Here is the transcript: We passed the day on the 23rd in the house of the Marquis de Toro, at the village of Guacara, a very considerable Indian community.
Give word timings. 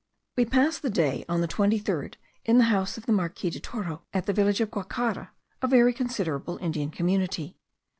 We 0.35 0.45
passed 0.45 0.81
the 0.81 0.89
day 0.89 1.25
on 1.29 1.41
the 1.41 1.47
23rd 1.47 2.15
in 2.43 2.57
the 2.57 2.63
house 2.73 2.97
of 2.97 3.05
the 3.05 3.11
Marquis 3.11 3.51
de 3.51 3.59
Toro, 3.59 4.01
at 4.15 4.25
the 4.25 4.33
village 4.33 4.59
of 4.59 4.71
Guacara, 4.71 5.29
a 5.61 5.67
very 5.67 5.93
considerable 5.93 6.57
Indian 6.57 6.89
community. 6.89 7.59